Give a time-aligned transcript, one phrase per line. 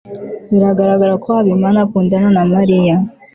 [0.51, 2.95] biragaragara ko habimana akundana na mariya